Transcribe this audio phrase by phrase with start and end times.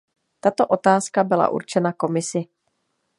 [0.39, 2.45] Tato otázka byla určena Komisi.